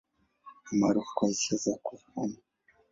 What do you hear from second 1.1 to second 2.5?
kwa hisia za kuhama.